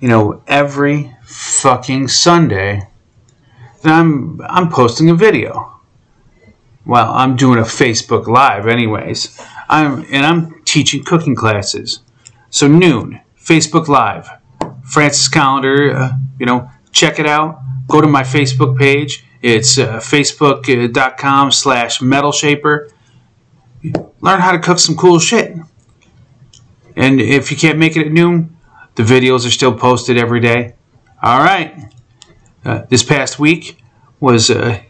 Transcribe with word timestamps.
you 0.00 0.08
know, 0.08 0.42
every 0.46 1.16
fucking 1.24 2.08
Sunday 2.08 2.88
that 3.82 3.92
I'm 3.92 4.40
I'm 4.42 4.70
posting 4.70 5.10
a 5.10 5.14
video. 5.14 5.74
Well, 6.86 7.12
I'm 7.12 7.36
doing 7.36 7.58
a 7.58 7.62
Facebook 7.62 8.26
Live, 8.26 8.66
anyways. 8.66 9.40
I'm 9.68 10.06
and 10.10 10.24
I'm 10.24 10.62
teaching 10.64 11.04
cooking 11.04 11.34
classes. 11.34 12.00
So 12.50 12.66
noon, 12.66 13.20
Facebook 13.38 13.88
Live, 13.88 14.28
Francis 14.84 15.28
Collender. 15.28 15.94
Uh, 15.94 16.12
you 16.38 16.46
know, 16.46 16.70
check 16.92 17.18
it 17.18 17.26
out. 17.26 17.60
Go 17.88 18.00
to 18.00 18.06
my 18.08 18.22
Facebook 18.22 18.78
page. 18.78 19.24
It's 19.42 19.78
uh, 19.78 19.98
facebook.com 19.98 21.52
slash 21.52 22.02
metal 22.02 22.32
shaper. 22.32 22.90
Learn 24.20 24.40
how 24.40 24.52
to 24.52 24.58
cook 24.58 24.78
some 24.78 24.96
cool 24.96 25.18
shit. 25.18 25.56
And 26.96 27.20
if 27.20 27.52
you 27.52 27.56
can't 27.56 27.78
make 27.78 27.96
it 27.96 28.06
at 28.06 28.12
noon, 28.12 28.56
the 28.98 29.04
videos 29.04 29.46
are 29.46 29.50
still 29.50 29.72
posted 29.72 30.18
every 30.18 30.40
day. 30.40 30.74
All 31.22 31.38
right. 31.38 31.94
Uh, 32.64 32.82
this 32.88 33.04
past 33.04 33.38
week 33.38 33.80
was, 34.18 34.50
uh, 34.50 34.80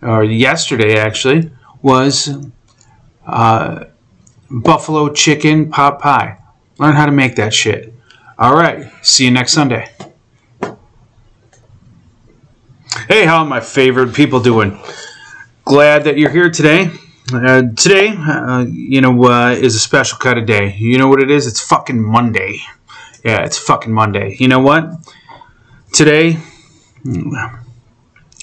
or 0.00 0.22
yesterday 0.22 0.96
actually, 0.96 1.50
was 1.82 2.30
uh, 3.26 3.86
buffalo 4.48 5.12
chicken 5.12 5.70
pot 5.70 5.98
pie. 5.98 6.38
Learn 6.78 6.94
how 6.94 7.04
to 7.04 7.10
make 7.10 7.34
that 7.34 7.52
shit. 7.52 7.92
All 8.38 8.54
right. 8.54 8.88
See 9.02 9.24
you 9.24 9.32
next 9.32 9.54
Sunday. 9.54 9.90
Hey, 13.08 13.26
how 13.26 13.38
are 13.38 13.44
my 13.44 13.60
favorite 13.60 14.14
people 14.14 14.38
doing? 14.38 14.80
Glad 15.64 16.04
that 16.04 16.16
you're 16.16 16.30
here 16.30 16.48
today. 16.48 16.90
Uh, 17.32 17.62
today, 17.76 18.14
uh, 18.16 18.64
you 18.68 19.00
know, 19.00 19.24
uh, 19.24 19.50
is 19.50 19.74
a 19.74 19.80
special 19.80 20.18
kind 20.18 20.38
of 20.38 20.46
day. 20.46 20.76
You 20.78 20.98
know 20.98 21.08
what 21.08 21.20
it 21.20 21.30
is? 21.30 21.48
It's 21.48 21.60
fucking 21.60 22.00
Monday. 22.00 22.60
Yeah, 23.24 23.44
it's 23.44 23.58
fucking 23.58 23.92
Monday. 23.92 24.36
You 24.38 24.48
know 24.48 24.60
what? 24.60 24.90
Today, 25.92 26.38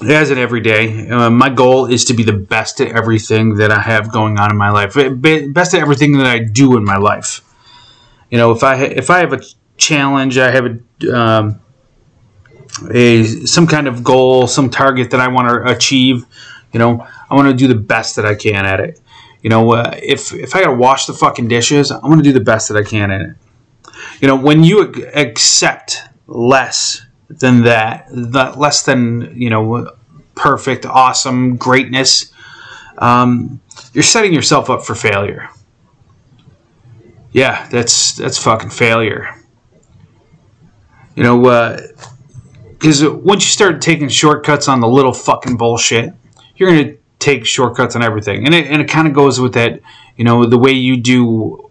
as 0.08 0.30
in 0.32 0.38
every 0.38 0.62
day, 0.62 1.10
uh, 1.10 1.30
my 1.30 1.50
goal 1.50 1.86
is 1.86 2.06
to 2.06 2.14
be 2.14 2.24
the 2.24 2.34
best 2.34 2.80
at 2.82 2.90
everything 2.90 3.56
that 3.56 3.72
I 3.72 3.80
have 3.80 4.12
going 4.12 4.38
on 4.38 4.52
in 4.52 4.58
my 4.58 4.70
life. 4.70 4.94
Best 4.94 5.74
at 5.74 5.82
everything 5.82 6.18
that 6.18 6.28
I 6.28 6.40
do 6.40 6.78
in 6.78 6.84
my 6.84 6.98
life. 6.98 7.42
You 8.30 8.38
know, 8.38 8.52
if 8.52 8.64
I 8.64 8.76
if 8.76 9.10
I 9.10 9.20
have 9.20 9.34
a 9.34 9.42
challenge, 9.78 10.38
I 10.38 10.52
have 10.52 10.66
a 10.66 11.18
um, 11.18 11.60
a 12.92 13.24
some 13.24 13.66
kind 13.66 13.88
of 13.88 14.04
goal, 14.04 14.46
some 14.48 14.70
target 14.70 15.12
that 15.12 15.20
I 15.20 15.28
want 15.30 15.50
to 15.50 15.72
achieve. 15.72 16.26
You 16.74 16.80
know, 16.80 17.08
I 17.30 17.36
want 17.36 17.48
to 17.48 17.56
do 17.56 17.68
the 17.68 17.80
best 17.80 18.18
that 18.18 18.26
I 18.26 18.36
can 18.36 18.66
at 18.66 18.80
it. 18.80 19.00
You 19.42 19.50
know, 19.50 19.72
uh, 19.72 19.98
if 20.04 20.34
if 20.34 20.56
I 20.56 20.62
got 20.62 20.72
to 20.72 20.76
wash 20.76 21.06
the 21.06 21.14
fucking 21.14 21.48
dishes, 21.48 21.90
I'm 21.90 22.16
to 22.16 22.22
do 22.22 22.34
the 22.34 22.40
best 22.40 22.68
that 22.68 22.78
I 22.78 22.84
can 22.84 23.10
in 23.10 23.22
it. 23.22 23.36
You 24.20 24.28
know, 24.28 24.36
when 24.36 24.64
you 24.64 24.82
accept 25.14 26.04
less 26.28 27.06
than 27.30 27.64
that, 27.64 28.08
that 28.12 28.58
less 28.58 28.84
than 28.84 29.34
you 29.36 29.50
know, 29.50 29.92
perfect, 30.36 30.86
awesome, 30.86 31.58
greatness, 31.58 32.32
um, 32.98 33.60
you're 33.94 34.04
setting 34.04 34.34
yourself 34.34 34.70
up 34.70 34.84
for 34.84 34.96
failure. 34.96 35.50
Yeah, 37.32 37.68
that's 37.70 38.14
that's 38.14 38.38
fucking 38.38 38.70
failure. 38.70 39.36
You 41.16 41.24
know, 41.24 41.78
because 42.74 43.04
uh, 43.04 43.14
once 43.14 43.44
you 43.44 43.50
start 43.50 43.82
taking 43.82 44.08
shortcuts 44.08 44.68
on 44.68 44.80
the 44.80 44.88
little 44.88 45.14
fucking 45.14 45.58
bullshit, 45.58 46.14
you're 46.56 46.72
to 46.72 46.98
take 47.20 47.46
shortcuts 47.46 47.96
on 47.96 48.04
everything. 48.04 48.46
And 48.46 48.54
it, 48.54 48.68
and 48.68 48.82
it 48.82 48.88
kind 48.88 49.08
of 49.08 49.14
goes 49.14 49.40
with 49.40 49.54
that, 49.54 49.82
you 50.16 50.24
know, 50.24 50.46
the 50.46 50.58
way 50.58 50.72
you 50.72 50.98
do 50.98 51.67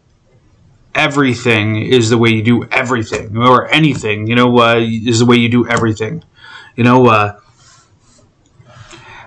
everything 0.97 1.83
is 1.83 2.11
the 2.11 2.19
way 2.19 2.31
you 2.31 2.43
do 2.43 2.65
everything, 2.65 3.37
or 3.37 3.73
anything, 3.73 4.27
you 4.27 4.35
know, 4.35 4.59
uh, 4.59 4.77
is 4.77 5.21
the 5.21 5.27
way 5.27 5.37
you 5.37 5.49
do 5.49 5.69
everything. 5.69 6.25
You 6.75 6.85
know, 6.85 7.07
uh, 7.07 7.39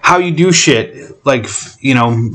how 0.02 0.18
you 0.18 0.32
do 0.32 0.52
shit, 0.52 1.26
like, 1.26 1.48
you 1.80 1.94
know, 1.94 2.32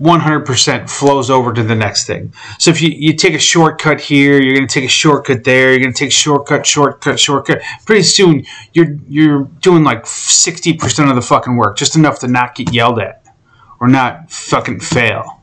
100% 0.00 0.88
flows 0.88 1.28
over 1.28 1.52
to 1.52 1.62
the 1.62 1.74
next 1.74 2.06
thing. 2.06 2.32
So 2.58 2.70
if 2.70 2.80
you, 2.80 2.88
you 2.88 3.12
take 3.12 3.34
a 3.34 3.38
shortcut 3.38 4.00
here, 4.00 4.40
you're 4.40 4.54
going 4.54 4.66
to 4.66 4.72
take 4.72 4.84
a 4.84 4.92
shortcut 4.92 5.44
there, 5.44 5.70
you're 5.70 5.80
going 5.80 5.92
to 5.92 5.98
take 5.98 6.12
shortcut, 6.12 6.64
shortcut, 6.64 7.20
shortcut. 7.20 7.60
Pretty 7.84 8.02
soon 8.02 8.46
you're 8.72 8.96
you're 9.08 9.44
doing 9.60 9.84
like 9.84 10.04
60% 10.04 11.10
of 11.10 11.16
the 11.16 11.22
fucking 11.22 11.56
work, 11.56 11.76
just 11.76 11.96
enough 11.96 12.20
to 12.20 12.28
not 12.28 12.54
get 12.54 12.72
yelled 12.72 12.98
at 12.98 13.26
or 13.78 13.88
not 13.88 14.30
fucking 14.30 14.80
fail. 14.80 15.39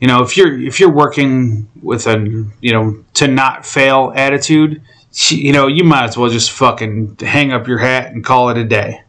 You 0.00 0.08
know, 0.08 0.22
if 0.22 0.36
you're 0.36 0.58
if 0.58 0.80
you're 0.80 0.92
working 0.92 1.68
with 1.82 2.06
a, 2.06 2.18
you 2.60 2.72
know, 2.72 3.04
to 3.14 3.28
not 3.28 3.66
fail 3.66 4.12
attitude, 4.16 4.82
you 5.28 5.52
know, 5.52 5.66
you 5.66 5.84
might 5.84 6.04
as 6.04 6.16
well 6.16 6.30
just 6.30 6.50
fucking 6.52 7.18
hang 7.20 7.52
up 7.52 7.68
your 7.68 7.78
hat 7.78 8.12
and 8.12 8.24
call 8.24 8.48
it 8.48 8.56
a 8.56 8.64
day 8.64 9.02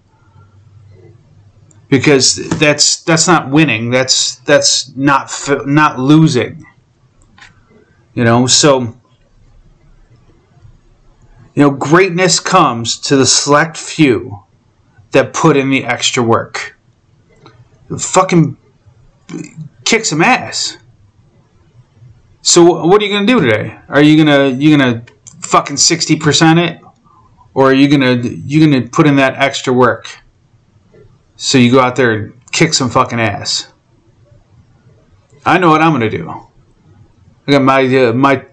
because 1.92 2.36
that's 2.58 3.04
that's 3.04 3.28
not 3.28 3.50
winning. 3.50 3.90
That's 3.90 4.38
that's 4.38 4.96
not 4.96 5.32
not 5.66 6.00
losing. 6.00 6.66
You 8.14 8.24
know, 8.24 8.48
so 8.48 8.82
you 11.54 11.64
know, 11.64 11.70
greatness 11.70 12.40
comes 12.40 12.98
to 13.00 13.16
the 13.18 13.26
select 13.26 13.78
few 13.78 14.44
that 15.12 15.34
put 15.34 15.58
in 15.58 15.70
the 15.70 15.84
extra 15.84 16.24
work. 16.24 16.78
Fucking 17.98 18.58
kick 19.84 20.06
some 20.06 20.22
ass. 20.22 20.78
So 22.52 22.86
what 22.86 23.02
are 23.02 23.06
you 23.06 23.14
gonna 23.14 23.26
do 23.26 23.40
today? 23.40 23.80
Are 23.88 24.02
you 24.02 24.18
gonna 24.18 24.50
you 24.50 24.78
gonna 24.78 25.06
fucking 25.40 25.78
sixty 25.78 26.18
percent 26.18 26.60
it, 26.60 26.82
or 27.54 27.70
are 27.70 27.74
you 27.74 27.88
gonna 27.88 28.16
you 28.16 28.60
gonna 28.60 28.90
put 28.90 29.08
in 29.08 29.16
that 29.16 29.36
extra 29.36 29.72
work? 29.72 30.20
So 31.38 31.58
you 31.58 31.72
go 31.72 31.80
out 31.80 31.96
there 31.96 32.12
and 32.12 32.52
kick 32.52 32.74
some 32.74 32.90
fucking 32.90 33.22
ass. 33.22 33.72
I 35.46 35.60
know 35.60 35.70
what 35.70 35.82
I'm 35.82 35.98
to 36.02 36.10
do. 36.10 36.30
I 37.48 37.52
got 37.52 37.62
my 37.62 37.86
uh, 37.86 38.12
my 38.12 38.46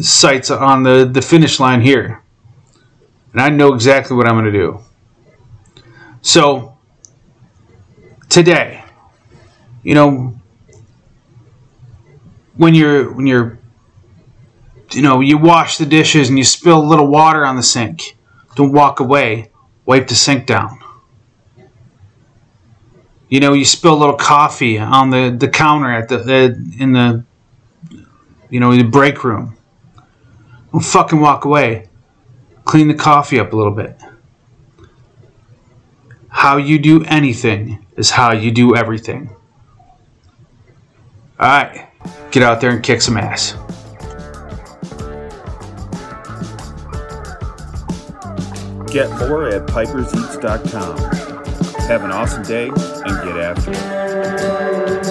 sights 0.00 0.50
on 0.50 0.82
the, 0.82 1.04
the 1.04 1.22
finish 1.22 1.60
line 1.60 1.80
here. 1.80 2.24
And 3.32 3.40
I 3.40 3.50
know 3.50 3.72
exactly 3.72 4.16
what 4.16 4.26
I'm 4.26 4.42
to 4.42 4.50
do. 4.50 4.80
So 6.22 6.76
today, 8.28 8.82
you 9.84 9.94
know, 9.94 10.40
when 12.56 12.74
you're 12.74 13.12
when 13.12 13.26
you're 13.26 13.58
you 14.94 15.02
know, 15.02 15.20
you 15.20 15.38
wash 15.38 15.78
the 15.78 15.86
dishes 15.86 16.28
and 16.28 16.38
you 16.38 16.44
spill 16.44 16.78
a 16.78 16.84
little 16.84 17.06
water 17.06 17.44
on 17.44 17.56
the 17.56 17.62
sink, 17.62 18.16
don't 18.54 18.72
walk 18.72 19.00
away. 19.00 19.50
Wipe 19.84 20.06
the 20.06 20.14
sink 20.14 20.46
down. 20.46 20.78
You 23.28 23.40
know, 23.40 23.52
you 23.52 23.64
spill 23.64 23.94
a 23.94 24.00
little 24.00 24.16
coffee 24.16 24.78
on 24.78 25.10
the, 25.10 25.34
the 25.36 25.48
counter 25.48 25.90
at 25.90 26.08
the 26.08 26.20
uh, 26.20 26.82
in 26.82 26.92
the 26.92 27.24
you 28.50 28.60
know 28.60 28.76
the 28.76 28.84
break 28.84 29.24
room. 29.24 29.56
Don't 30.70 30.84
fucking 30.84 31.20
walk 31.20 31.44
away. 31.44 31.88
Clean 32.64 32.86
the 32.86 32.94
coffee 32.94 33.40
up 33.40 33.52
a 33.52 33.56
little 33.56 33.72
bit. 33.72 33.98
How 36.28 36.58
you 36.58 36.78
do 36.78 37.04
anything 37.04 37.84
is 37.96 38.10
how 38.10 38.32
you 38.32 38.50
do 38.50 38.76
everything. 38.76 39.34
All 41.42 41.48
right, 41.48 41.88
get 42.30 42.44
out 42.44 42.60
there 42.60 42.70
and 42.70 42.80
kick 42.84 43.02
some 43.02 43.16
ass. 43.16 43.54
Get 48.92 49.10
more 49.18 49.48
at 49.48 49.66
piperseats.com. 49.66 50.98
Have 51.88 52.04
an 52.04 52.12
awesome 52.12 52.44
day 52.44 52.68
and 52.68 53.24
get 53.24 53.36
after 53.38 53.72
it. 53.72 55.01